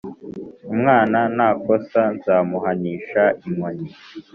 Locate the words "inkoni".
3.45-3.87